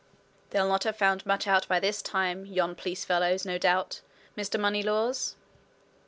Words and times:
"They'll 0.49 0.67
not 0.67 0.83
have 0.85 0.97
found 0.97 1.27
much 1.27 1.45
out 1.45 1.67
by 1.67 1.79
this 1.79 2.01
time, 2.01 2.43
yon 2.47 2.73
police 2.73 3.05
fellows, 3.05 3.45
no 3.45 3.59
doubt, 3.59 4.01
Mr. 4.35 4.59
Moneylaws?" 4.59 5.35